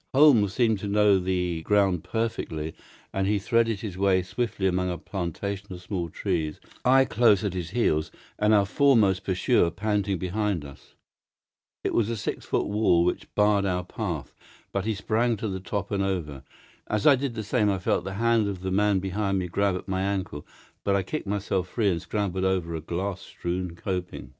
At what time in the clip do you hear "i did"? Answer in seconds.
17.05-17.35